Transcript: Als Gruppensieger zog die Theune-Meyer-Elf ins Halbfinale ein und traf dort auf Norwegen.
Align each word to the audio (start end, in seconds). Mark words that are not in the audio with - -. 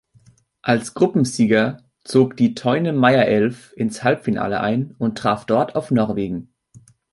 Als 0.63 0.95
Gruppensieger 0.95 1.77
zog 2.03 2.35
die 2.35 2.55
Theune-Meyer-Elf 2.55 3.71
ins 3.77 4.03
Halbfinale 4.03 4.59
ein 4.59 4.95
und 4.97 5.15
traf 5.15 5.45
dort 5.45 5.75
auf 5.75 5.91
Norwegen. 5.91 6.55